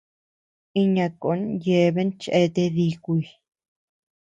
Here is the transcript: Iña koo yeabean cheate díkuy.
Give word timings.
Iña 0.81 1.05
koo 1.21 1.35
yeabean 1.63 2.09
cheate 2.21 2.63
díkuy. 2.75 3.21